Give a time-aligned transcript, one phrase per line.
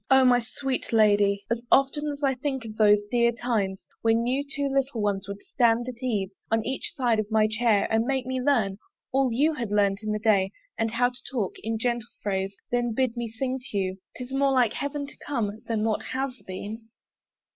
[0.09, 4.43] O my sweet lady, As often as I think of those dear times When you
[4.43, 8.25] two little ones would stand at eve On each side of my chair, and make
[8.25, 8.79] me learn
[9.11, 12.95] All you had learnt in the day; and how to talk In gentle phrase, then
[12.95, 16.89] bid me sing to you 'Tis more like heaven to come than what has been.